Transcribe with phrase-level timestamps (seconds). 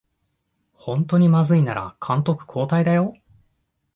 [0.73, 3.13] ほんとにまずいなら監督交代だよ